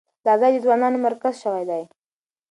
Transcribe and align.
دا 0.25 0.33
ځای 0.41 0.51
د 0.53 0.57
ځوانانو 0.65 0.97
مرکز 1.07 1.33
شوی 1.43 1.63
دی. 1.69 1.83